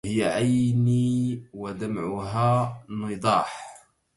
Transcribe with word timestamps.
هي 0.05 0.23
عيني 0.23 1.43
ودمعها 1.53 2.83
نضاح 2.89 3.77